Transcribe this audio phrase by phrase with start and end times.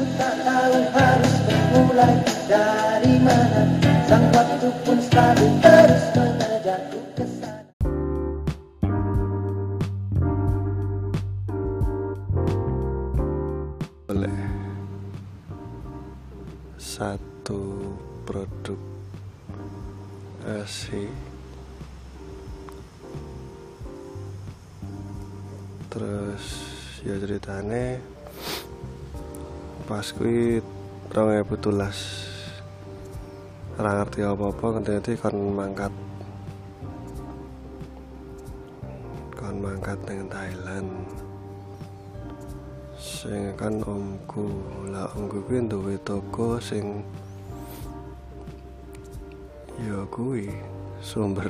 [0.00, 2.16] Tak tahu harus memulai
[2.48, 2.89] dari
[31.60, 35.92] 2017 ora ngerti apa-apa ngerti kon mangkat.
[39.36, 40.88] Kon mangkat ning Thailand.
[42.96, 44.48] Sing kan omku
[44.88, 47.04] lah omku kuwi duwe toko sing
[49.84, 50.48] ya kuwi
[51.04, 51.44] sumber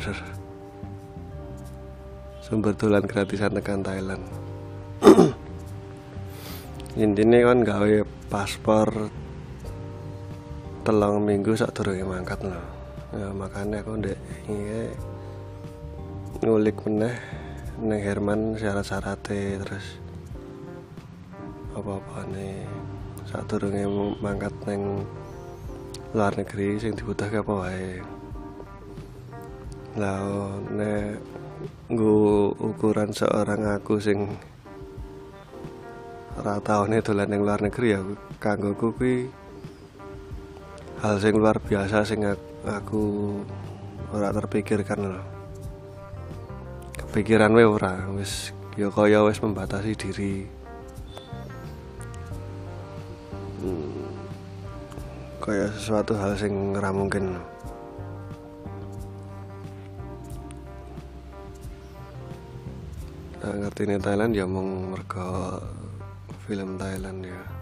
[2.43, 4.27] sumber dolan gratisan tekan Thailand.
[6.99, 9.20] Intinya kan gawe paspor
[10.81, 12.63] telung minggu sak durunge mangkat lho
[13.13, 14.19] ya makanya aku ndek
[16.41, 17.17] ngulik meneh
[17.81, 20.01] neng Herman syarat-syaratnya terus
[21.77, 22.65] apa-apa nih
[23.29, 23.85] saat durunge
[24.21, 25.05] mangkat neng
[26.11, 28.03] luar negeri sing dibutuhke apa wae.
[29.95, 30.23] Lah
[30.75, 31.23] nek
[31.87, 34.27] nggo ukuran seorang aku sing
[36.35, 38.01] ora taune dolan ning luar negeri ya
[38.43, 39.40] kanggoku kuwi
[41.01, 43.41] hal sing luar biasa sing ak- aku
[44.13, 45.25] ora terpikirkan loh
[46.93, 50.47] kepikiran we ora wis ya kaya wis membatasi diri.
[53.61, 54.09] Hmm,
[55.75, 57.37] sesuatu hal sing ora mungkin.
[63.41, 65.59] Nah, ngerti ini Thailand ya mung mergo
[66.47, 67.60] film Thailand ya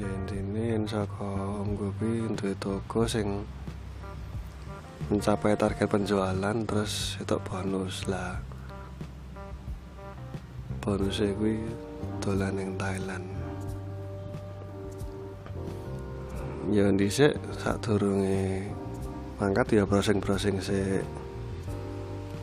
[0.00, 0.40] ya
[0.80, 1.28] yang saka
[1.60, 3.44] om gue duwe toko sing
[5.12, 8.40] mencapai target penjualan terus itu bonus lah.
[10.80, 11.60] Bonusnya kuwi
[12.24, 13.26] dolan ning Thailand.
[16.70, 18.70] Ya dhisik sadurunge
[19.36, 21.04] mangkat ya browsing-browsing sik.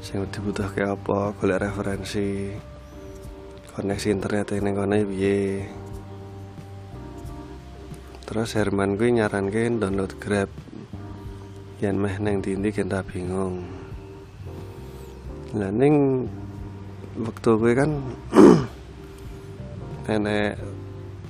[0.04, 2.54] Sing dibutuhke apa golek referensi
[3.74, 5.66] koneksi internet ning kono piye
[8.38, 10.46] terus Herman kuwi nyaranke download Grab.
[11.82, 13.66] Yen meh neng dindi kita bingung.
[15.58, 16.30] Lah ning
[17.18, 17.98] waktu gue kan
[20.14, 20.54] enek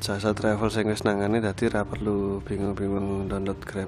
[0.03, 3.87] jasa travel sing wis nangane dadi ra perlu bingung-bingung download Grab.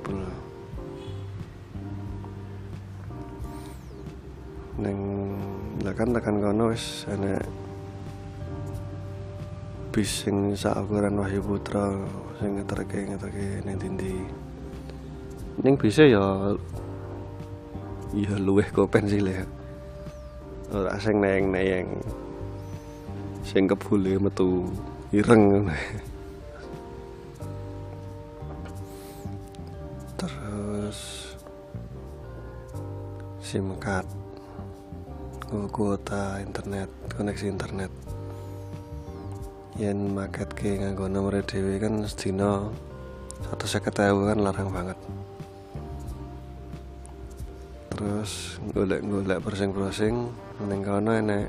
[4.79, 4.99] Neng
[5.83, 7.43] lah kan tekan kono wis enek
[9.91, 11.99] bis sing sak ukuran Wahyu Putra
[12.39, 14.15] sing ngeterke ngeterke ning dindi.
[15.59, 16.55] Ning bisa ya
[18.15, 19.43] ya luweh kopen sih le.
[20.71, 21.99] Ora sing neng-neng
[23.43, 24.71] sing kebule metu
[25.11, 25.67] ireng.
[30.15, 30.97] Terus
[33.43, 34.07] SIM card
[35.73, 37.91] kuota internet, koneksi internet.
[39.79, 42.67] Yen maket ke nganggo nomor dhewe kan sedina
[43.47, 43.95] 150.000
[44.27, 44.99] kan larang banget.
[47.95, 50.15] Terus golek-golek browsing-browsing
[50.67, 51.47] ning kono enek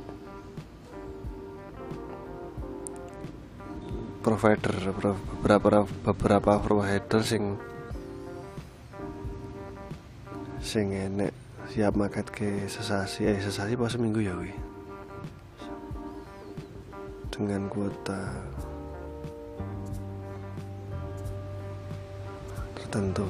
[4.23, 7.59] provider pro- beberapa beberapa provider sing
[10.63, 11.35] sing enek
[11.73, 14.55] siap maket ke sesasi eh sesasi pas seminggu ya wi
[17.33, 18.35] dengan kuota.
[22.77, 23.27] Tertentu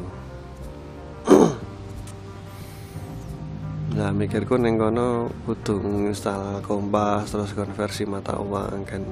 [3.90, 9.04] Nah mikirku neng kono kudu install kompas terus konversi mata uang kan.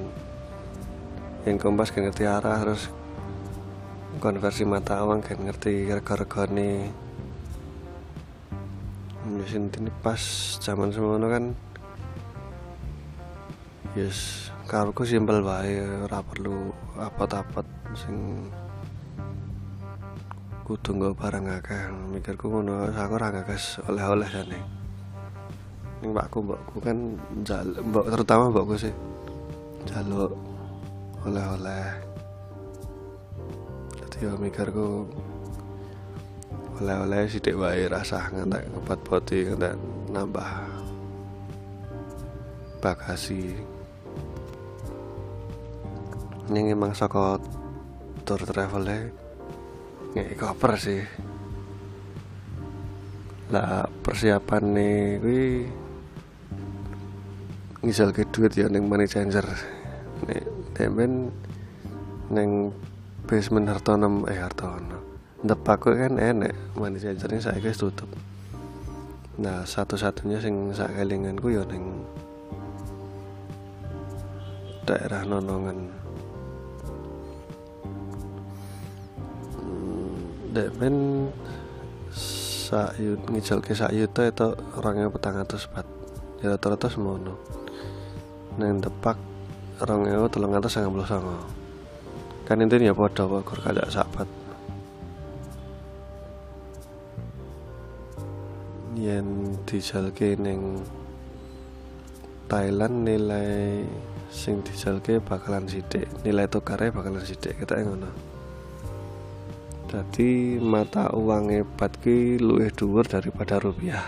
[1.45, 2.89] Yang kompas kan ngerti arah terus
[4.19, 6.91] konversi mata uang kan ngerti rego-regone
[9.29, 10.19] mesin ini pas
[10.57, 11.53] zaman semono kan
[13.93, 16.69] yes karuku simpel wae ora perlu
[17.01, 17.65] apot-apot
[17.97, 18.45] sing
[20.61, 21.89] kudu nggo barang akeh.
[22.13, 24.61] Mikirku ngono aku ora gagas oleh-oleh jane.
[26.05, 28.93] Ning mbakku mbakku kan jal mbak terutama mbakku sih
[29.89, 30.37] jaluk
[31.25, 31.89] oleh-oleh.
[34.05, 35.09] Jadi ya mikirku
[36.77, 39.73] oleh-oleh sithik wae rasah ngantek ngepat poti ngantek
[40.13, 40.49] nambah
[42.85, 43.57] bagasi
[46.49, 47.37] ini emang saka
[48.25, 48.83] tour travel
[50.17, 51.01] ngeki koper sih.
[53.53, 55.45] Lah persiapan nih kuwi
[57.85, 59.45] ngisal ke duit ya neng money changer.
[60.25, 60.43] Nek
[60.73, 61.29] demen
[62.33, 62.73] neng
[63.29, 64.97] basement Hartono eh Hartono.
[65.45, 68.09] Depak kan enek money ini saya guys tutup.
[69.39, 72.03] Nah satu-satunya sing sak kelinganku ya neng
[74.89, 75.98] daerah nonongan
[80.49, 81.29] dek men
[82.13, 84.47] sayut ngijal ke sayut itu
[84.77, 85.85] orangnya petang atas bat.
[86.39, 87.35] Ya rata-rata semono.
[88.57, 89.17] Neng tepak
[89.79, 91.59] orangnya telung atas sangat belum sama
[92.49, 94.25] kan intinya pada wakur kada sahabat.
[98.97, 100.81] Yen dijalke neng
[102.49, 103.85] Thailand nilai
[104.33, 108.28] sing dijalke bakalan sidik nilai tukarnya bakalan sidik kita ngono
[109.89, 114.05] jadi mata uang hebat ki luwih dhuwur daripada rupiah.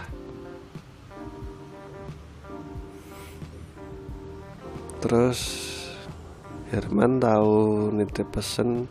[5.02, 5.40] Terus
[6.70, 8.86] Herman tahu nitip pesen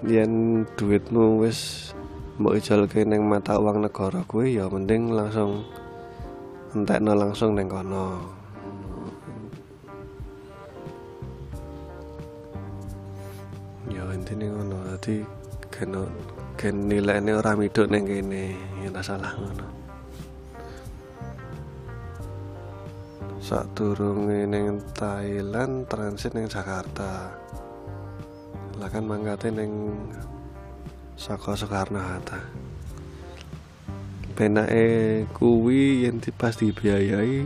[0.00, 1.92] yen duitmu wis
[2.40, 5.60] mbok ijalke ning mata uang negara kuwi ya mending langsung
[6.72, 8.32] entekno langsung ning kono.
[13.92, 14.80] Ya intine ngono.
[14.88, 15.41] Dadi
[15.82, 15.98] gen
[16.54, 18.54] gen nilainya orang miduk neng kene
[18.86, 19.66] ya salah ngono.
[23.76, 27.34] Turun neng Thailand transit neng Jakarta.
[28.78, 29.72] Lah kan neng
[31.18, 32.40] Saka Soekarno Hatta.
[34.38, 37.44] Penake kuwi yen pas dibiayai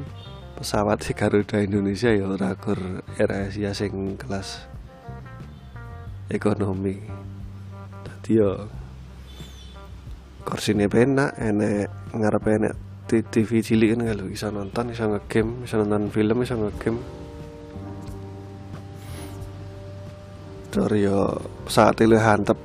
[0.54, 4.68] pesawat si Garuda Indonesia ya ora gur Air Asia sing kelas
[6.30, 7.02] ekonomi
[8.30, 8.66] yo.
[10.46, 12.74] Kursine penak enek ngarepe enek
[13.06, 17.02] TV cilik kan kalau bisa nonton bisa ngegame bisa nonton film bisa ngegame.
[20.74, 20.92] Dor
[21.70, 22.58] saat itu hantep.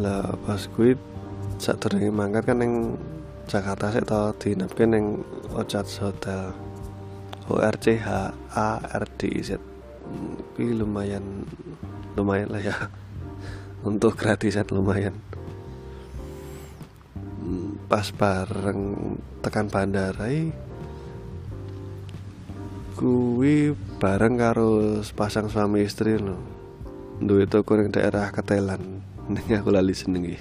[0.00, 0.96] Lah pas kuit
[1.60, 2.96] saat turunnya mangkat kan yang
[3.48, 5.06] Jakarta saya tau dinapkan yang
[5.52, 6.54] Ocat Hotel.
[7.50, 9.69] O R C H A R D I Z
[10.10, 11.48] tapi lumayan
[12.14, 12.76] lumayan lah ya.
[13.88, 15.16] Untuk gratisan lumayan.
[17.40, 20.28] Hmm, pas bareng tekan bandara
[23.00, 26.36] kuwi bareng karo pasang suami istri lo
[27.20, 29.04] duwe toko ning daerah Ketelan.
[29.32, 30.36] Ning aku lali senengi.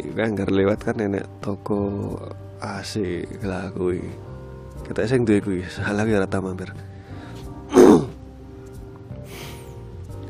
[0.00, 2.16] Iku kan lewat kan nenek toko
[2.58, 4.02] AC lah kuwi.
[4.88, 6.72] Kita sing duwe kuwi, salah ya rata mampir.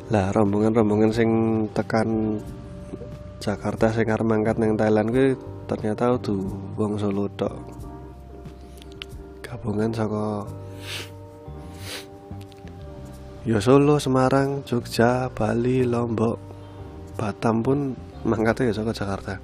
[0.08, 1.30] Lah rombongan-rombongan sing
[1.76, 2.40] tekan
[3.44, 5.36] Jakarta sing arep mangkat ning Thailand kuwi
[5.68, 6.48] ternyata tuh
[6.80, 7.52] wong Solo tok
[9.44, 10.48] gabungan saka
[13.48, 16.36] ya Solo, Semarang, Jogja, Bali, Lombok,
[17.16, 19.34] Batam pun mangkatnya ya saka Jakarta.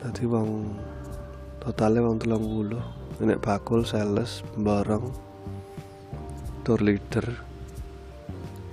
[0.00, 0.72] Tadi wong
[1.60, 2.80] totalnya wong telung puluh,
[3.20, 5.12] nek bakul, sales, borong,
[6.60, 7.24] tour leader.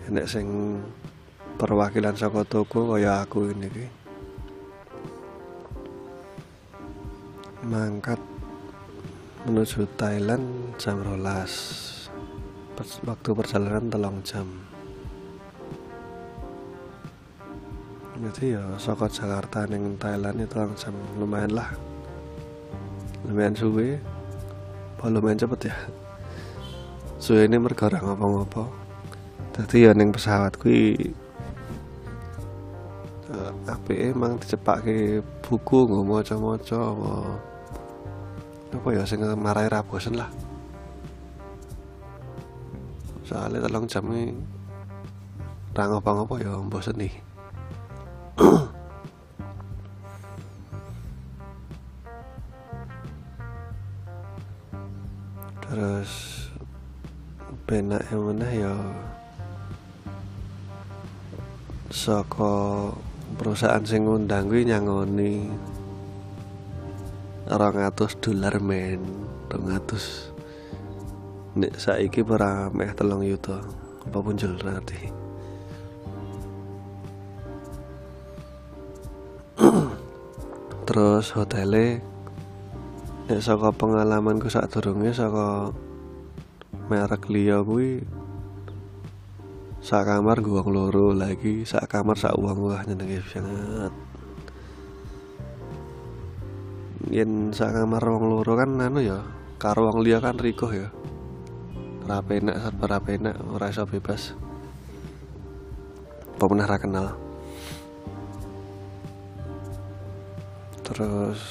[0.08, 0.48] Enek sing
[1.60, 3.86] perwakilan saka toko kaya aku ini ki
[7.68, 8.20] mangkat
[9.44, 11.84] menuju Thailand jam rolas.
[12.78, 14.48] Waktu perjalanan telung jam.
[18.18, 20.94] Jadi ya saka Jakarta neng Thailand itu telung jam.
[21.18, 21.70] Lumayan lah.
[23.26, 23.98] Lumayan suwe.
[25.04, 25.76] Lumayan cepet ya
[27.18, 28.70] suwe ini ora ngopo-ngopo
[29.58, 30.94] dadi ya ning pesawat kuwi
[33.34, 36.78] uh, apike emang dicepakke buku nggo maca-maca
[38.68, 40.30] apa ya sing marai ra bosen lah.
[43.26, 44.38] Soalnya telung jam ini
[45.74, 47.14] ra ngopo-ngopo ya bosen nih
[58.16, 58.76] mana ya.
[61.92, 62.56] Saka
[63.36, 65.52] perusahaan sing ngundang kuwi nyangoni
[67.48, 69.04] 200 dolar men
[69.52, 70.32] 200
[71.58, 73.64] nek saiki ora meh telung yuta
[74.08, 75.00] apa pun nanti
[80.88, 82.00] terus hotele
[83.28, 85.76] nek saka pengalamanku sak durunge saka
[86.88, 88.04] merek liya kuwi
[89.84, 93.94] sak kamar gua loro lagi sak kamar sak uang wah nyenenge banget
[97.08, 100.88] yen sak kamar wong loro kan anu ya karo wong liya kan rikuh ya.
[102.06, 104.38] Ora penak serba ora penak ora iso bebas.
[106.38, 107.08] Pernah kenal.
[110.86, 111.42] Terus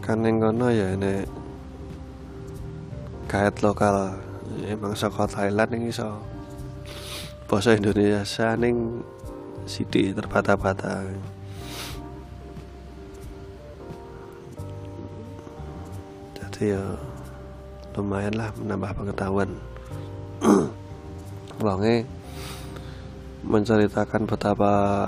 [0.00, 1.28] kan yang kono ya nek
[3.26, 4.14] kait lokal
[4.70, 6.22] emang saka Thailand ini iso.
[7.50, 9.02] Bahasa Indonesia ning
[9.66, 11.02] sithik terbata-bata.
[16.38, 16.82] Jadi ya
[17.98, 19.50] lumayan lah menambah pengetahuan.
[21.62, 22.06] Wonge
[23.46, 25.06] menceritakan betapa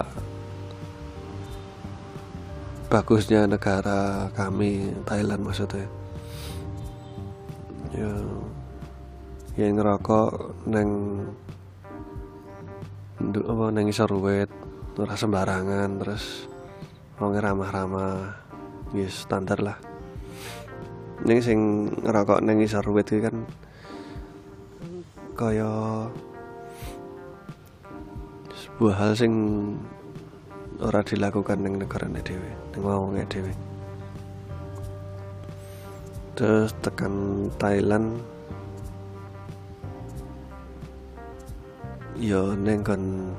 [2.88, 5.97] bagusnya negara kami Thailand maksudnya
[7.98, 8.14] ya.
[9.58, 10.30] Yang ngerokok
[10.70, 10.90] neng
[13.18, 14.50] ndu- apa neng isor ruwet
[14.98, 16.46] ora sembarangan terus
[17.18, 18.38] wong ramah-ramah
[18.94, 19.78] ya standar lah.
[21.26, 23.42] Ning sing ngerokok neng isor iki kan
[25.38, 25.70] kaya
[28.54, 29.34] sebuah hal sing
[30.78, 33.67] ora dilakukan ning negarane dhewe ning wong dhewe
[36.38, 38.22] terus tekan Thailand.
[42.14, 43.34] Yo neng kon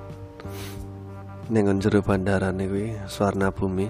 [1.47, 3.87] neng bandara kuwi Swarna Bumi.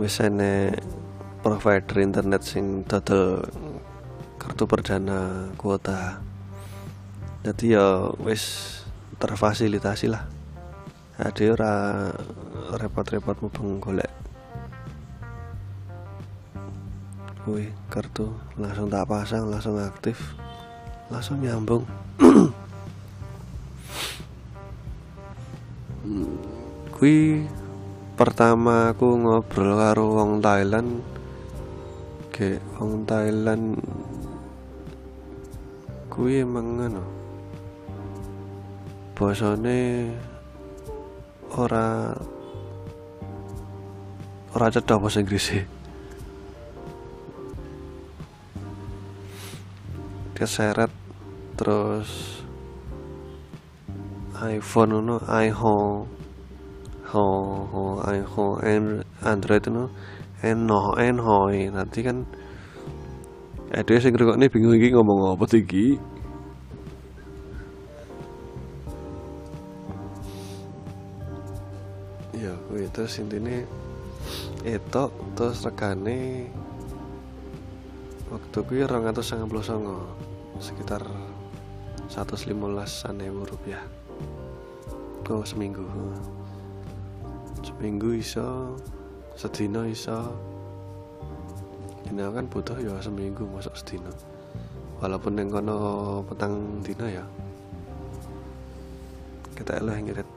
[0.00, 0.80] Wis enek
[1.44, 3.44] provider internet sing dodol
[4.40, 6.24] kartu perdana kuota.
[7.44, 8.72] Jadi ya wis
[9.20, 10.24] terfasilitasi lah.
[11.20, 12.08] Ora
[12.80, 14.15] repot-repot mubeng golek
[17.46, 18.26] Wih, kartu
[18.58, 20.18] langsung tak pasang, langsung aktif,
[21.06, 21.86] langsung nyambung.
[26.98, 27.46] Kui
[28.18, 31.06] pertama aku ngobrol karo wong Thailand,
[32.34, 33.78] ke wong Thailand,
[36.10, 37.06] kui emang ngono.
[39.14, 40.10] Bosone
[41.54, 42.10] ora
[44.50, 45.75] ora cedhak bahasa Inggris sih.
[50.36, 50.92] Keseret
[51.56, 52.44] terus
[54.36, 56.04] iPhone no iPhone
[57.08, 57.26] ho
[57.72, 58.86] ho iPhone and
[59.24, 59.88] Android no
[60.44, 61.72] eno enhoi.
[61.72, 62.28] Nanti kan
[63.72, 65.98] ada sing ngrungokne bingung iki ngomong apa iki
[72.36, 73.66] ya kuwi terus intine
[74.62, 76.46] etok terus rekane
[78.26, 81.02] waktu kuwi 299 sekitar
[82.10, 83.82] 115 an ewu rupiah.
[85.30, 85.86] Oh seminggu.
[87.62, 88.74] Seminggu iso
[89.38, 90.34] sedina iso.
[92.06, 94.10] Ini kan butuh ya seminggu masuk sedina.
[95.02, 95.76] Walaupun yang kono
[96.24, 97.24] petang dina ya
[99.56, 100.28] kita elah ngirit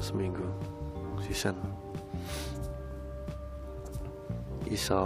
[0.00, 0.44] seminggu
[1.20, 1.56] sisan.
[4.68, 5.00] Iso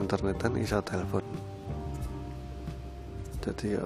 [0.00, 1.22] internetan iso telepon.
[3.44, 3.84] Jadi ya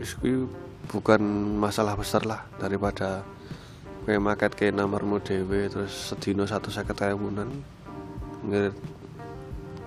[0.00, 0.46] kuwi
[0.90, 1.20] bukan
[1.60, 3.22] masalah besar lah daripada
[4.06, 7.50] kue market ke nomormu dewe terus sedino satu seket ewunan
[8.46, 8.74] ngirit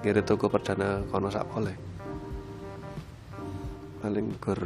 [0.06, 1.76] ngirit toko perdana kono sak boleh.
[4.04, 4.60] Paling gur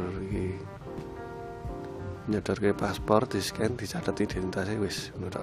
[2.28, 5.42] nyodor ke paspor di scan dicatat identitasnya wis ngono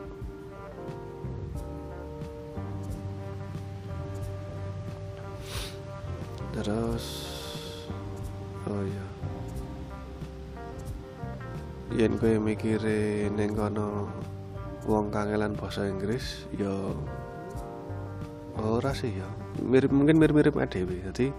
[6.55, 7.05] terus
[8.71, 9.07] oh iya.
[11.95, 14.07] Yen kowe mikire ning kono
[14.87, 16.71] wong kangelan basa Inggris ya
[18.59, 19.29] ora sih ya.
[19.63, 21.03] Mirip mungkin mirip-mirip dhewe.
[21.11, 21.35] Jadi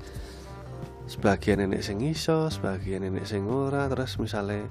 [1.06, 3.88] sebagian nenek sing iso sebagian nenek sing ora.
[3.88, 4.68] Terus misalnya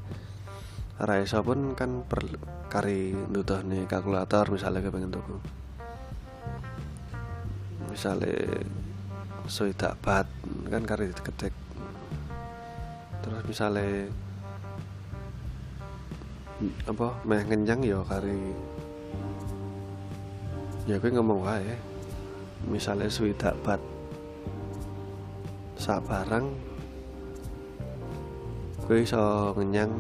[1.00, 2.22] ora iso pun kan per
[2.68, 5.36] kari nih kalkulator misalnya kepengen tuku.
[7.88, 8.60] Misalnya
[9.44, 10.26] swidak bat
[10.68, 11.54] kan kari diketik
[13.24, 14.08] terus misalnya
[16.88, 18.52] apa meh ngenyang ya kari
[20.84, 21.74] ya gue ngomong wae.
[22.64, 23.80] Misalnya swidak bat
[25.76, 26.48] sak barang
[28.84, 29.92] gue iso ngenyang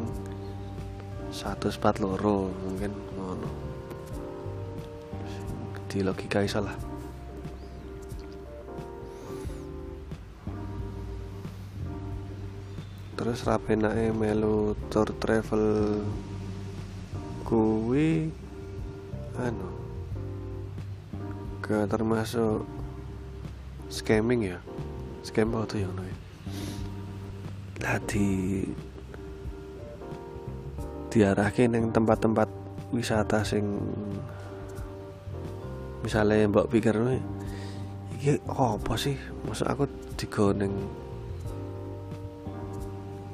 [1.28, 3.48] satu sepat loro mungkin ngono.
[5.88, 6.60] Di logika iso
[13.24, 15.96] terus rapenake melu tour travel
[17.40, 18.28] kuwi
[19.40, 19.64] anu
[21.64, 22.68] ke termasuk
[23.88, 24.60] scamming ya?
[25.24, 26.16] Scam apa tuh ya ngono ya?
[27.80, 28.60] Lah di
[31.08, 32.52] diarahke ning tempat-tempat
[32.92, 33.64] wisata sing
[36.04, 36.92] misalnya mbak pikir
[38.20, 39.16] iki apa sih?
[39.48, 39.88] Maksud aku
[40.20, 40.76] digoneng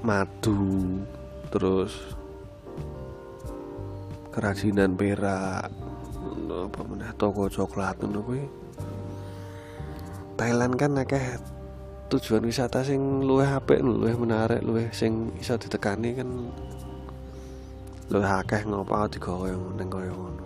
[0.01, 0.57] madu
[1.53, 1.93] terus
[4.33, 5.69] kerajinan perak
[6.51, 8.45] apa meneh toko coklat ngono kuwi.
[10.35, 11.39] Thailand kan akeh
[12.11, 16.29] tujuan wisata sing luwih apik luwih menarik luwih sing iso ditekani kan
[18.11, 20.45] luwih akeh ngopo digawe ning kaya ngono.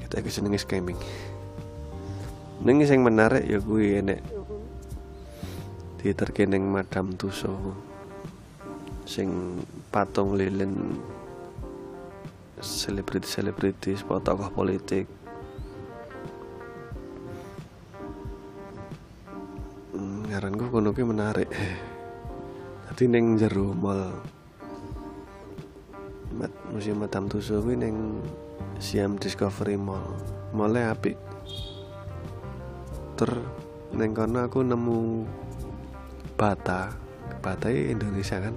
[0.00, 0.96] Kita iki senenge scamming.
[2.64, 4.33] Ning sing menarik ya kuwi enek
[6.04, 7.72] diterke ning Madam Tuso
[9.08, 9.56] sing
[9.88, 11.00] patung lilin
[12.60, 15.08] selebriti-selebriti tokoh politik
[19.94, 21.48] Hmm, ngaranku kono ki menarik
[22.90, 24.12] Tadi ning jero mall
[26.34, 28.18] Mat, Museum Madam Tussauds kuwi ning
[28.82, 30.18] Siam Discovery Mall.
[30.50, 31.14] Mall apik.
[33.14, 33.30] Ter
[33.94, 35.22] ning kono aku nemu
[36.36, 36.94] bata.
[37.40, 38.54] Bata Indonesia kan.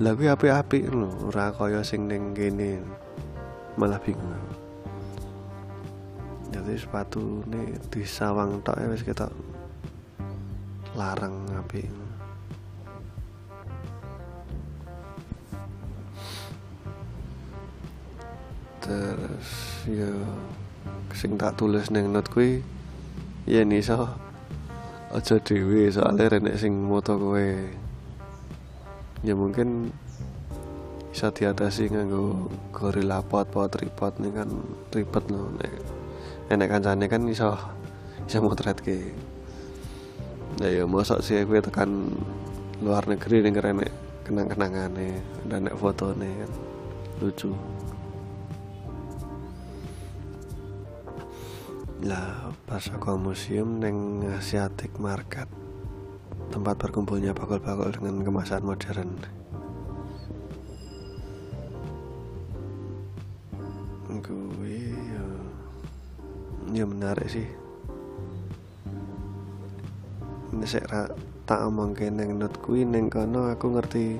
[0.00, 2.80] Lah kuwi apik-apik lho, ora kaya sing ning kene.
[3.76, 4.36] Malah bingung.
[6.50, 9.30] Jadi sepatu ini di sawang tok ya wis ketok
[10.98, 11.86] larang apik.
[18.90, 19.50] terus
[19.86, 20.10] ya
[21.14, 22.58] sing tak tulis neng not kuwi
[23.46, 24.10] ya iso
[25.10, 27.50] aja dhewe soalnya renek sing moto kowe.
[29.26, 29.90] Ya mungkin
[31.10, 34.48] bisa diatasi nganggo gorilla pot pot tripod nih kan
[34.94, 35.72] ribet loh nek
[36.54, 37.58] enek kancane kan iso
[38.24, 39.10] iso motretke.
[40.62, 42.14] Ya ya mosok sih gue tekan
[42.78, 43.92] luar negeri nih renek
[44.22, 45.18] kenang-kenangane
[45.50, 46.50] dan nek fotone kan
[47.18, 47.50] lucu
[52.00, 55.44] lah pas aku museum neng Asiatic Market.
[56.48, 59.20] Tempat berkumpulnya bakul-bakul dengan kemasan modern.
[64.20, 65.26] Gue ya,
[66.72, 67.48] ya menarik sih.
[70.50, 71.06] Ini ra
[71.44, 74.16] tak omong neng not kuwi neng kono aku ngerti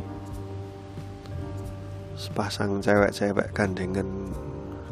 [2.18, 4.06] sepasang cewek-cewek gandengan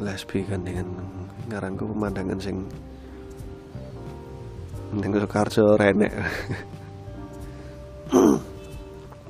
[0.01, 1.08] lesbi gandengan
[1.49, 2.69] ngaranku pemandangan sing
[4.93, 6.13] ning Sukarjo renek.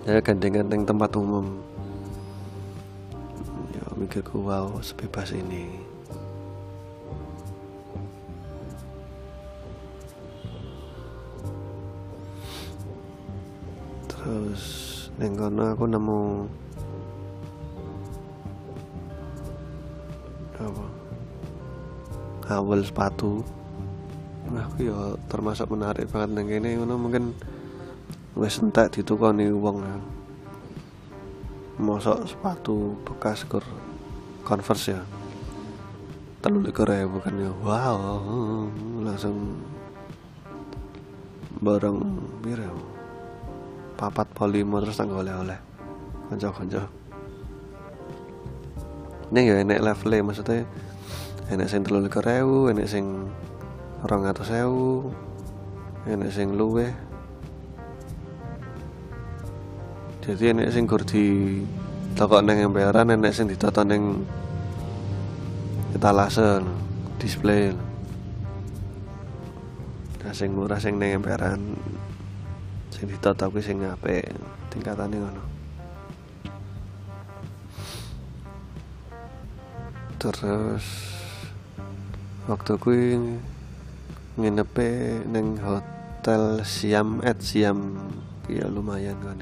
[0.08, 1.60] Ya gandengan ning tempat umum.
[3.76, 5.70] Ya mikirku wow sebebas ini.
[14.08, 14.64] Terus
[15.20, 16.48] kono aku nemu
[22.50, 23.46] awal sepatu
[24.50, 27.38] Wah, aku ya termasuk menarik banget nang kene ngono mungkin
[28.34, 29.98] wis entek ditukoni wong ya.
[31.78, 33.62] Mosok sepatu bekas kur
[34.42, 35.02] Converse ya.
[36.42, 37.52] Telu likur ya bukan ya.
[37.62, 38.02] Wow,
[39.06, 39.62] langsung
[41.62, 42.02] bareng
[42.42, 42.74] piro ya?
[44.02, 45.60] Papat polimo terus tanggal oleh-oleh.
[46.34, 46.90] Kanca-kanca.
[49.30, 50.66] Ini ya enek levelnya maksudnya
[51.50, 53.30] enek sing telu likur ewu, enek sing
[54.06, 55.10] orang atas sewu
[56.08, 56.94] enek sing luweh
[60.24, 61.60] jadi enek sing gur di
[62.16, 64.24] toko neng emperan enek sing ditata neng
[65.92, 66.64] etalase
[67.20, 67.76] display
[70.24, 71.60] nah sing murah sing neng emperan
[72.94, 74.28] sing ditata kuwi sing apik
[74.70, 75.44] tingkatane ngono.
[80.20, 80.86] Terus
[82.50, 83.14] waktu kuwi
[84.42, 87.94] nginepe neng hotel Siam at Siam
[88.50, 89.38] ya lumayan kan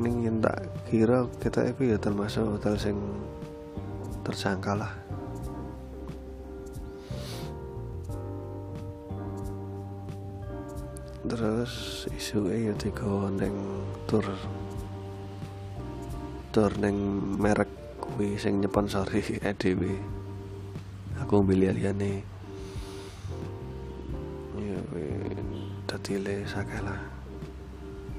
[0.00, 2.96] Ning yen tak kira kita itu ya termasuk hotel sing
[4.24, 4.92] tersangka lah.
[11.28, 14.24] Terus isu ya digawa neng tur
[16.58, 16.98] store neng
[17.38, 17.77] merek
[18.18, 19.94] kuwi sing nyponsori EDW
[21.22, 22.26] aku beli liyane
[24.58, 25.06] ya kuwi
[25.86, 26.98] dadi le sakeh lah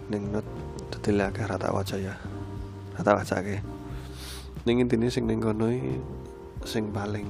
[0.07, 0.47] ning not
[0.88, 2.15] dadi le akeh rata waca ya.
[2.95, 3.59] Rata wacake
[4.63, 5.67] ning intine sing ning kono
[6.63, 7.27] sing paling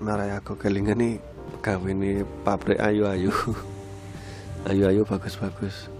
[0.00, 1.20] marai aku kelingan nih
[1.60, 3.28] gawe ini pabrik ayu-ayu.
[4.72, 5.92] Ayu-ayu bagus-bagus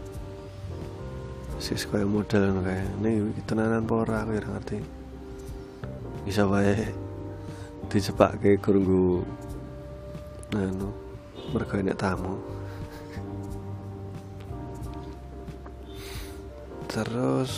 [1.62, 4.78] sis kaya model ngono kae ini tenanan apa ora aku ora ngerti.
[6.26, 6.74] Bisa wae
[7.88, 9.22] dijebake kurunggu
[10.56, 10.88] anu
[11.52, 12.34] mergo tamu.
[16.90, 17.52] Terus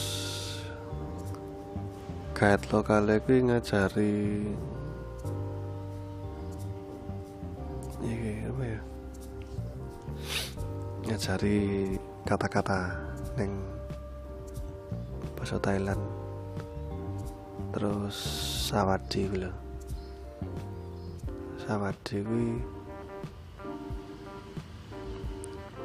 [2.32, 4.16] guide lokal kuwi ngajari
[8.00, 8.80] iki apa ya?
[11.04, 11.59] Ngajari
[12.24, 12.96] kata-kata
[13.37, 13.75] neng
[15.46, 16.02] bahasa Thailand.
[17.70, 18.18] Terus
[18.66, 19.54] sawadi lho.
[21.62, 22.59] Sawadi kuwi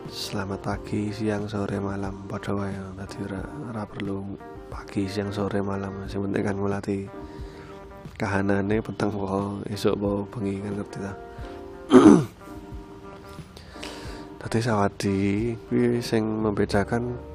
[0.10, 2.26] Selamat pagi, siang, sore, malam.
[2.26, 3.22] Padha wae dadi
[3.70, 4.34] ora perlu
[4.74, 6.10] pagi, siang, sore, malam.
[6.10, 7.06] Sing penting kan ngulati
[8.18, 11.14] kahanane peteng wae esuk wae bengi kan ngerti ta?
[14.42, 17.30] Dadi sawadi kuwi sing membedakan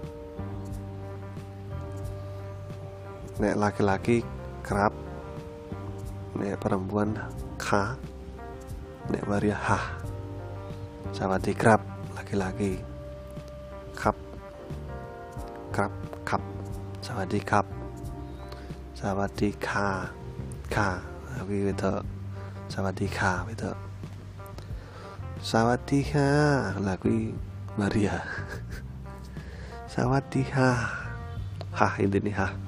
[3.36, 4.24] nek laki-laki
[4.64, 4.92] kerap
[6.36, 7.16] nek perempuan
[7.60, 7.96] ka
[9.12, 9.80] nek waria ha
[11.12, 11.84] sawadi kerap
[12.16, 12.80] laki-laki
[13.92, 14.16] kap
[15.72, 15.92] krap
[16.24, 16.42] kap.
[17.04, 17.66] Sawadi kap
[18.98, 20.10] sawadi ka
[20.66, 20.98] ka
[21.46, 22.02] kuwi wedok
[22.66, 23.86] sawadi ka wedok
[25.46, 27.30] Sawadiha lah kuwi
[27.78, 28.18] Maria
[29.94, 30.68] Sawadiha
[31.70, 32.65] Hah ini ha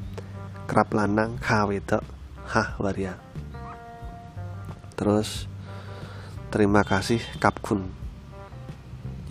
[0.68, 2.04] Kerap lanang ha wedok
[2.44, 3.16] Hah Maria
[5.00, 5.48] Terus
[6.52, 7.88] Terima kasih Kapkun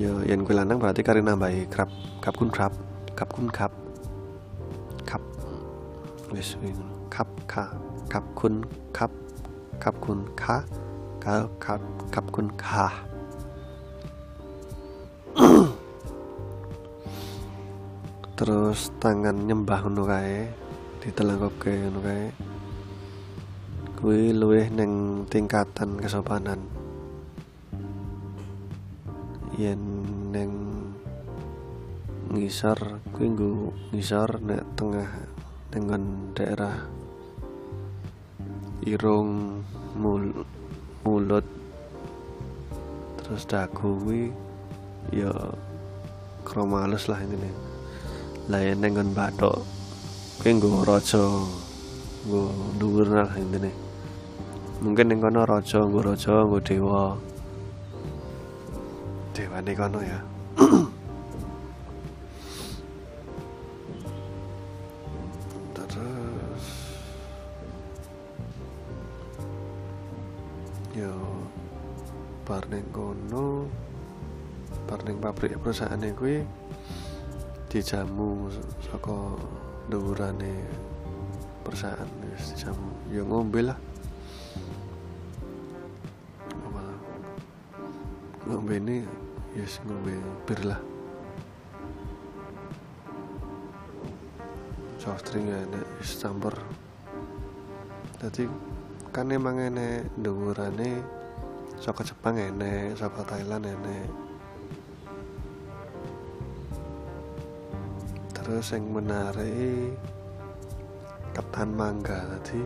[0.01, 1.93] Yo yen kuwi lanang berarti kari nambahi krap
[2.25, 2.73] Kapkun krap
[3.13, 3.69] Kapkun kap
[5.05, 5.21] Kap.
[6.33, 6.57] Wis.
[7.13, 7.69] Kap ka
[8.09, 9.13] Kapkun kap
[9.77, 10.65] Kapkun ka
[11.21, 12.89] Kap kap Kapkun ka
[18.37, 20.09] terus tangan nyembah ngono
[21.07, 22.27] ditelangkopke ngono kae.
[23.95, 26.59] Kuwi luwih ning tingkatan kesopanan.
[29.55, 29.79] Yen
[30.35, 30.51] ning
[32.27, 35.07] ngisor kuwi nggo ngisor nek tengah
[35.71, 36.75] dengan daerah
[38.83, 39.63] irung
[39.95, 40.43] mul
[41.07, 41.47] mulut.
[43.23, 44.27] Terus dagu kuwi
[45.15, 45.31] ya
[46.43, 47.47] kroma halus lah ini
[48.51, 49.76] yen ning nggon bathuk
[50.37, 51.17] kuwi nggo raja
[52.29, 53.73] nggo dhuwur lah intine.
[54.85, 57.17] Mungkin ning kono raja nggo raja nggo dewa.
[59.33, 60.21] Dewane kono ya.
[65.73, 66.65] Terus.
[70.93, 71.17] Yo
[72.45, 73.65] bar ning kono
[74.85, 76.45] bar ning pabrik perusahaane kuwi
[77.67, 78.47] dijamu
[78.85, 79.17] saka
[79.87, 80.51] dhuwurane
[81.63, 83.79] perusahaan wis dijamu ya ngombe lah.
[88.47, 89.03] Ngombe ini
[89.55, 90.15] yes ngombe
[90.47, 90.79] bir lah.
[94.99, 96.55] Soft drink ya nek wis campur.
[98.19, 98.47] Jadi
[99.15, 100.99] kan emang enek dhuwurane
[101.79, 104.26] saka Jepang enek saka Thailand enek
[108.47, 109.91] terus yang menarik
[111.35, 112.63] ketan mangga tadi.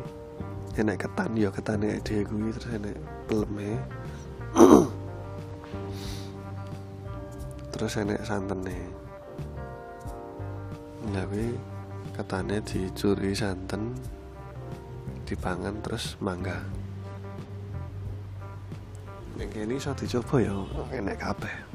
[0.78, 3.72] Enek ketan ya ketan enek dhewe kuwi terus enek peleme
[7.74, 8.78] terus enek santene.
[11.18, 11.50] Lah kuwi
[12.14, 13.98] ketane dicuri santen
[15.26, 16.62] dipangan terus mangga.
[19.42, 20.54] Yang ini iso dicoba ya
[20.94, 21.71] enek kabeh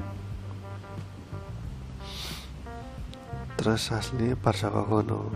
[3.57, 5.33] terus asli par saka kono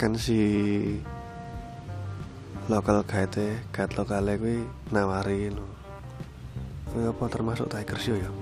[0.00, 0.42] kan si
[2.66, 4.58] lokal guide guide lokale kuwi
[4.90, 5.76] nawari lho
[6.96, 8.32] kuwi apa termasuk Tiger Show ya?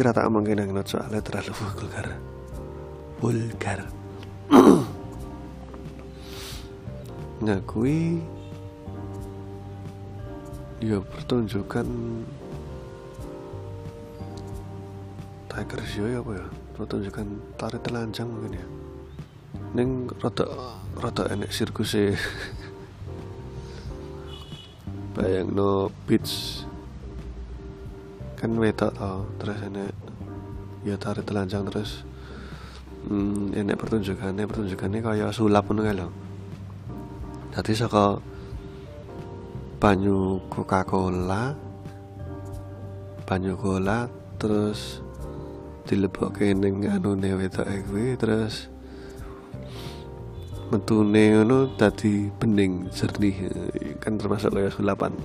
[0.00, 2.08] Kira tak kene ngenot soalnya terlalu vulgar.
[3.20, 3.80] Vulgar.
[7.38, 8.18] Nah kuwi
[10.82, 11.86] ya pertunjukan
[15.58, 16.46] Tiger Show ya apa ya?
[16.78, 17.26] Pertunjukan
[17.58, 18.66] tari telanjang mungkin ya.
[19.74, 20.46] Ning rada
[20.94, 22.14] rada enek sirkuse
[25.18, 26.62] bayang no beach.
[28.38, 29.90] Kan wedok tau terus enek
[30.86, 32.06] ya tari telanjang terus.
[33.10, 36.08] Hmm, enek pertunjukannya pertunjukannya kaya sulap ngono kae lho.
[37.50, 38.22] Dadi saka
[39.82, 41.50] banyu Coca-Cola
[43.26, 44.06] banyu cola
[44.38, 45.07] terus
[45.88, 48.68] dilebokke ning anune wedoke kuwi terus
[50.68, 53.48] metune ngono dadi bening jernih
[54.04, 55.16] kan termasuk kaya sulapan.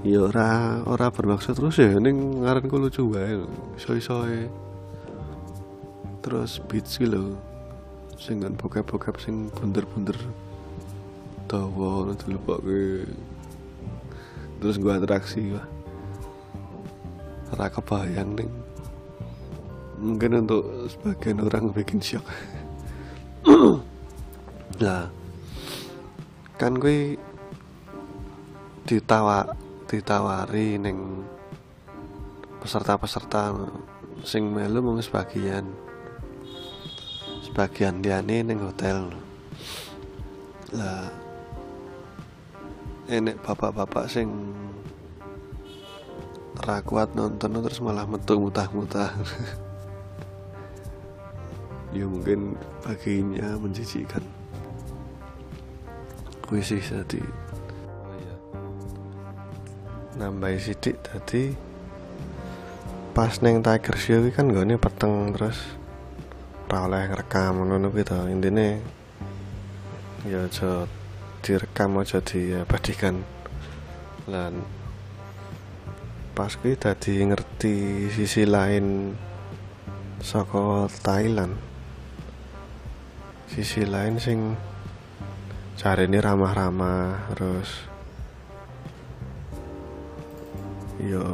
[0.00, 3.44] Ya ora ora bermaksud terus ya ning ngaranku lucu wae
[3.76, 4.24] iso-iso
[6.24, 7.36] terus beats ki lho
[8.16, 10.16] sing kan bokep-bokep sing bunder-bunder
[11.44, 13.04] dawa dilebokke
[14.64, 15.68] terus gua atraksi wah.
[17.52, 18.48] Ora kebayang ning
[19.98, 22.24] mungkin untuk sebagian orang bikin shock.
[24.78, 25.10] Lah
[26.60, 27.18] kan gue
[28.86, 29.46] ditawa
[29.86, 31.22] ditawari neng
[32.58, 33.54] peserta-peserta
[34.26, 35.66] sing melu mung sebagian
[37.42, 39.10] sebagian diane neng hotel.
[40.74, 41.10] Lah
[43.08, 44.28] enek bapak-bapak sing
[46.58, 49.14] ra kuat nonton terus malah metu mutah-mutah
[51.98, 52.54] ya mungkin
[52.86, 54.22] baginya menjijikan.
[56.46, 58.34] Kuwi sih tadi oh iya.
[60.22, 61.52] Nambah sidik tadi
[63.10, 65.58] pas neng Tiger Show kan gone peteng terus
[66.70, 68.14] ora oleh ngerekam ngono kuwi to.
[70.26, 70.86] Ya aja
[71.42, 73.26] direkam aja diabadikan.
[74.30, 74.62] Lan
[76.38, 79.10] pas kuwi dadi ngerti sisi lain
[80.22, 81.67] saka Thailand
[83.48, 84.52] sisi lain sing
[85.80, 87.88] cari ini ramah-ramah terus
[91.00, 91.24] yo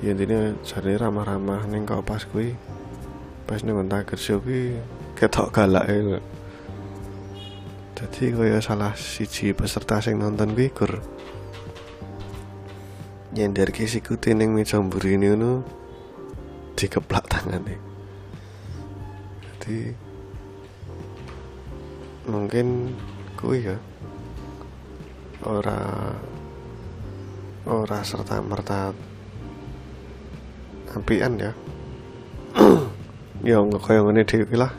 [0.00, 1.68] ya intinya cari ramah-ramah.
[1.68, 2.56] Ning kau pas kuwi
[3.44, 4.80] pas ning Tiger Show kuwi
[5.12, 6.20] ketok galak ya
[7.96, 11.00] jadi kaya salah siji peserta sing nonton kuwi gur.
[13.36, 15.60] Nyender ke sikute ning meja mburi ngono
[16.76, 17.95] dikeplak tangane
[19.66, 19.98] jadi
[22.30, 22.94] mungkin
[23.34, 23.74] kuwi ya.
[25.42, 26.14] Ora
[27.66, 28.94] ora serta merta
[30.94, 31.50] ampian ya.
[33.46, 34.70] Ya nggak kaya ngene dhewe lah.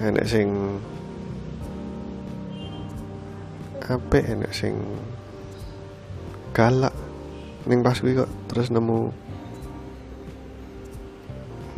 [0.00, 0.80] Enek sing
[3.84, 4.72] apik enek sing
[6.56, 6.96] galak.
[7.68, 9.12] Ning pas kuwi kok terus nemu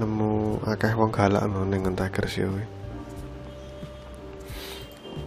[0.00, 2.64] nemu akeh wong galak lho ning Tiger Show kuwi.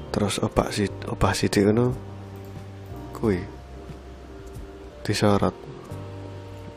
[0.09, 1.91] Terus obak si obah sidik ngono
[3.13, 3.43] kuwi
[5.05, 5.53] disorot.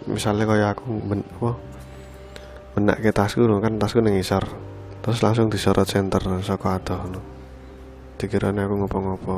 [0.05, 1.57] Misalnya kaya aku men wah
[2.77, 4.45] menak ke tasku no, kan tasku ning ngisor.
[5.01, 7.21] Terus langsung disorot center saka adoh no.
[8.19, 9.37] dikirane aku ngopo-ngopo.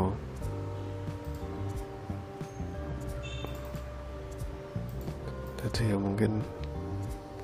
[5.61, 6.41] Jadi ya mungkin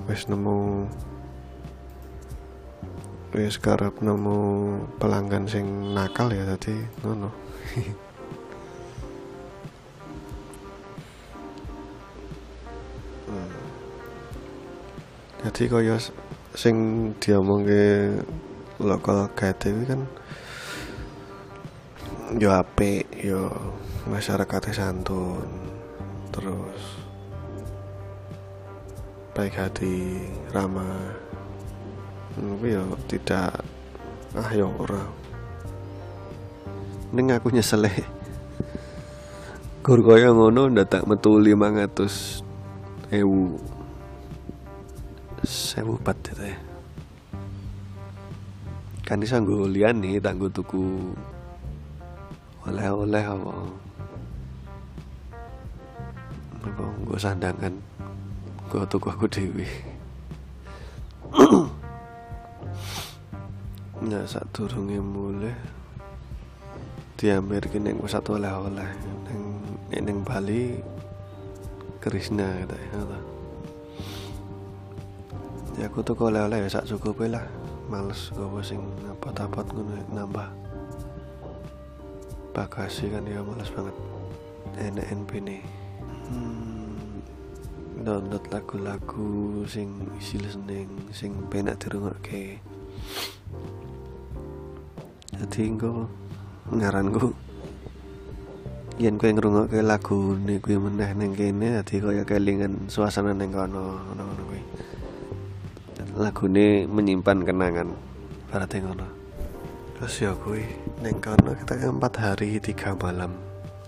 [0.07, 0.87] wis nemu
[3.35, 4.39] wis karep nemu
[4.97, 7.29] pelanggan sing nakal ya tadi ngono
[13.27, 13.51] Hmm.
[15.43, 15.99] jadi kaya
[16.55, 16.75] sing
[17.19, 18.15] diomongke
[18.79, 20.01] lokal guide kuwi kan
[22.39, 23.51] yo apik yo
[24.07, 25.43] masyarakatnya santun
[26.31, 26.96] terus
[29.37, 31.13] baik hati ramah
[32.33, 33.53] tapi yo tidak
[34.33, 35.05] ah yo ora.
[37.13, 37.85] Ning aku nyesel.
[39.85, 43.61] Gur kaya ngono ndadak metu 500 ewu.
[45.45, 46.57] Sewu itu ya
[49.07, 51.13] kan bisa gue lian nih tak gue tuku
[52.67, 53.53] oleh-oleh apa?
[56.67, 57.96] Apa gue sandangan
[58.67, 59.67] gue tuku aku dewi.
[64.07, 65.57] Ya saat durungnya mulai
[67.17, 68.87] diambil kini gue satu oleh-oleh
[69.25, 69.57] neng
[69.89, 70.79] neng Bali
[71.97, 73.01] Krishna kata ya
[75.81, 77.43] ya aku tuh oleh-oleh ya sak cukup lah.
[77.89, 80.47] Males gue sing apa tapat ngono nambah
[82.53, 83.95] bagasi kan ya males banget.
[84.77, 85.61] Enak NP nih
[86.29, 86.76] hmm,
[88.03, 89.89] download lagu-lagu sing
[90.21, 92.61] isi listening sing penak dirungokke.
[95.37, 96.09] Jadi engko
[96.73, 97.29] ngaranku
[98.97, 104.01] yen kowe ngrungokke lagu nih kuwi meneh ning kene dadi kaya kelingan suasana ning kono
[104.09, 104.61] ngono-ngono kuwi.
[106.17, 107.93] Lagune menyimpan kenangan
[108.49, 109.05] berarti ngono.
[109.97, 110.65] Terus ya kuwi
[111.05, 113.37] ning kono kita empat hari tiga malam.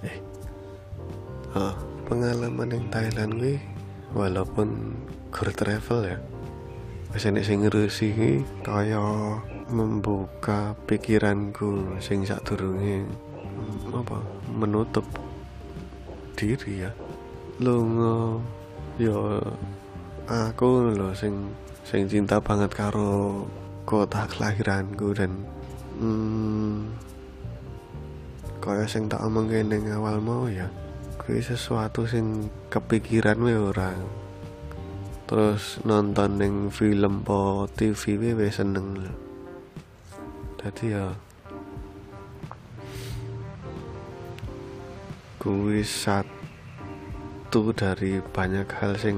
[0.06, 0.18] Eh
[1.58, 1.74] oh,
[2.06, 3.58] pengalaman yang Thailand kuwi
[4.14, 4.98] walaupun
[5.30, 6.18] gur travel ya.
[7.10, 9.02] Enek sing ngerusi kaya
[9.74, 13.06] membuka pikiranku sing sadurunge
[13.90, 14.22] apa
[14.54, 15.06] menutup
[16.38, 16.92] diri ya.
[17.60, 18.40] Lunga
[19.02, 19.42] ya
[20.30, 21.50] aku lho sing
[21.82, 23.50] sing cinta banget karo
[23.90, 25.34] kota kelahiranku dan
[25.98, 26.94] hmm,
[28.62, 29.50] kaya sing tak omong
[29.90, 30.70] awal mau ya
[31.20, 33.92] kuwi sesuatu sing kepikiran wae ora.
[35.28, 38.96] Terus nonton ning film po TV wae seneng.
[38.98, 39.14] Lho
[40.60, 41.16] dadi ya
[45.40, 49.16] kuwi satu dari banyak hal sing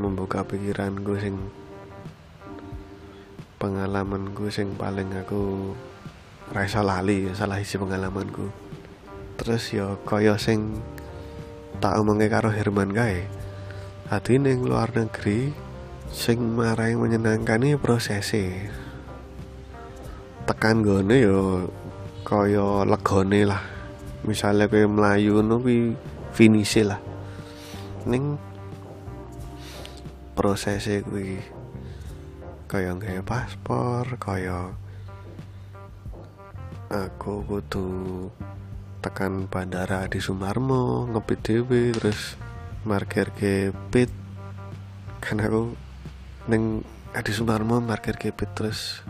[0.00, 1.36] membuka pikiranku sing
[3.60, 5.76] pengalamanku sing paling aku
[6.56, 8.48] rasa lali salah isi pengalamanku.
[9.36, 10.80] Terus ya kaya sing
[11.76, 13.28] tak omongke karo Herman kae.
[14.08, 15.52] Hati ning luar negeri
[16.08, 18.72] sing marai menyenangkan ini prosesnya
[20.48, 21.68] tekan gone yo
[22.24, 23.60] kaya legone lah.
[24.24, 25.92] Misalnya kayak melayu ngono kuwi
[26.32, 26.96] finish lah.
[28.08, 28.40] Ning
[30.32, 31.36] prosesnya kuwi
[32.68, 34.72] kaya paspor kaya
[36.88, 38.28] aku kudu
[38.98, 42.34] tekan bandara di Sumarmo ngepit dhewe terus
[42.82, 44.10] markir ke pit.
[45.22, 45.78] Kan aku
[46.50, 46.82] neng
[47.14, 49.06] Adi Sumarmo markir ke pit terus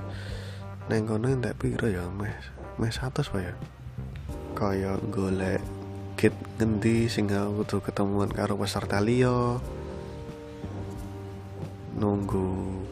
[0.92, 2.04] neng kono entek piro ya?
[2.12, 2.36] Mes
[2.76, 3.56] mes satu ya.
[4.52, 5.64] Kaya golek
[6.20, 9.56] kit ngendi sing aku kudu ketemuan karo peserta liya.
[11.96, 12.84] Nunggu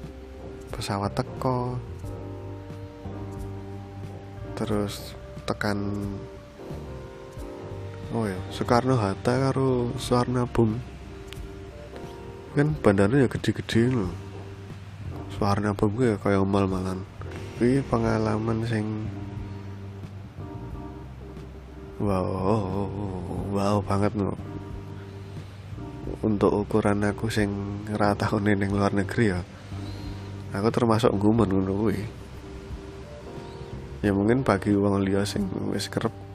[0.73, 1.77] pesawat teko.
[4.57, 5.13] Terus
[5.45, 6.01] tekan
[8.15, 10.79] oh ya Soekarno Hatta karo Suwarna Bum
[12.55, 14.13] kan bandaranya ya gede-gede loh
[15.75, 17.03] Bum ya kayak mal malan
[17.59, 18.85] ini pengalaman sing
[21.97, 22.87] wow
[23.51, 24.37] wow banget no
[26.21, 27.51] untuk ukuran aku sing
[27.91, 29.41] rata ning luar negeri ya
[30.55, 31.91] aku termasuk gumen ngono
[34.01, 36.26] ya mungkin bagi wong liya sing wis kerep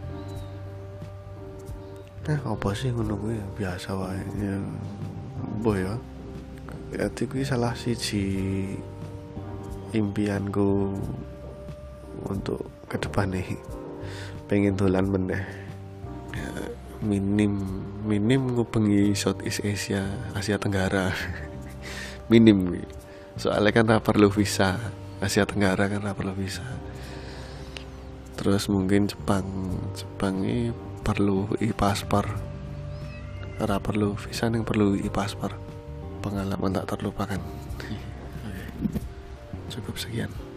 [2.29, 3.37] eh apa sih ngono kuwi?
[3.57, 4.21] Biasa wae.
[4.37, 4.57] Ya
[5.61, 5.97] boh ya?
[6.93, 8.25] Jadi kuwi salah siji
[9.95, 10.93] impianku
[12.29, 13.57] untuk ke depan nih.
[14.45, 15.43] Pengen dolan meneh.
[16.31, 16.49] Ya,
[17.01, 17.57] minim
[18.05, 20.05] minim ngubengi Southeast Asia
[20.37, 21.09] Asia Tenggara.
[22.31, 22.79] Minim
[23.35, 24.79] soalnya kan tak perlu visa.
[25.19, 26.63] Asia Tenggara kan tak perlu visa.
[28.39, 29.43] Terus mungkin Jepang.
[29.91, 30.71] Jepang ini
[31.01, 32.25] perlu e-paspor
[33.61, 35.53] ora perlu visa yang perlu e-paspor
[36.21, 37.41] pengalaman tak terlupakan.
[39.69, 40.50] Cukup sekian